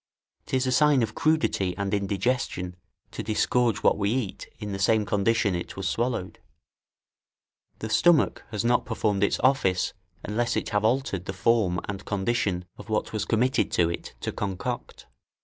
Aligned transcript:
'Tis 0.47 0.65
a 0.65 0.71
sign 0.71 1.03
of 1.03 1.13
crudity 1.13 1.77
and 1.77 1.93
indigestion 1.93 2.75
to 3.11 3.21
disgorge 3.21 3.83
what 3.83 3.99
we 3.99 4.09
eat 4.09 4.47
in 4.57 4.71
the 4.71 4.79
same 4.79 5.05
condition 5.05 5.53
it 5.53 5.77
was 5.77 5.87
swallowed; 5.87 6.39
the 7.77 7.87
stomach 7.87 8.43
has 8.49 8.65
not 8.65 8.83
performed 8.83 9.23
its 9.23 9.39
office 9.41 9.93
unless 10.23 10.55
it 10.57 10.69
have 10.69 10.83
altered 10.83 11.25
the 11.25 11.33
form 11.33 11.79
and 11.87 12.03
condition 12.03 12.65
of 12.79 12.89
what 12.89 13.13
was 13.13 13.25
committed 13.25 13.71
to 13.71 13.91
it 13.91 14.15
to 14.21 14.31
concoct. 14.31 15.05